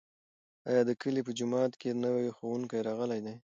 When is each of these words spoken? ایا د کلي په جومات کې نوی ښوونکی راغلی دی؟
ایا 0.69 0.81
د 0.89 0.91
کلي 1.01 1.21
په 1.27 1.31
جومات 1.37 1.71
کې 1.81 1.89
نوی 2.03 2.27
ښوونکی 2.37 2.79
راغلی 2.87 3.19
دی؟ 3.25 3.35